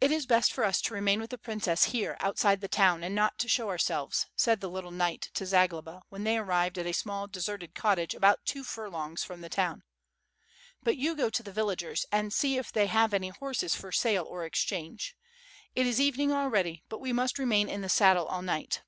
"It 0.00 0.12
is 0.12 0.26
best 0.26 0.52
for 0.52 0.62
us 0.62 0.80
to 0.82 0.94
remain 0.94 1.20
with 1.20 1.30
the 1.30 1.38
princess 1.38 1.86
here 1.86 2.16
outside 2.20 2.60
the 2.60 2.68
town, 2.68 3.02
and 3.02 3.16
not 3.16 3.36
to 3.40 3.48
show 3.48 3.68
ourselves,^^ 3.68 4.30
said 4.40 4.60
the 4.60 4.70
little 4.70 4.92
knight 4.92 5.30
to 5.34 5.44
Zagloba 5.44 6.02
when 6.08 6.22
they 6.22 6.34
had 6.34 6.42
arrived 6.44 6.78
at 6.78 6.86
a 6.86 6.92
small 6.92 7.26
deserted 7.26 7.74
cottage 7.74 8.14
about 8.14 8.44
two 8.46 8.62
furlongs 8.62 9.24
from 9.24 9.40
the 9.40 9.48
town. 9.48 9.82
"But 10.84 10.98
you 10.98 11.16
go 11.16 11.30
to 11.30 11.42
the 11.42 11.50
villagers 11.50 12.06
and 12.12 12.32
see 12.32 12.58
if 12.58 12.70
they 12.70 12.86
have 12.86 13.12
any 13.12 13.30
horses 13.30 13.74
for 13.74 13.90
sale 13.90 14.22
or 14.22 14.44
exchange. 14.44 15.16
It 15.74 15.84
is 15.84 16.00
evening 16.00 16.30
already, 16.30 16.84
but 16.88 17.00
we 17.00 17.12
must 17.12 17.36
remain 17.36 17.68
in 17.68 17.80
the 17.80 17.88
saddle 17.88 18.26
all 18.26 18.40
night.' 18.42 18.82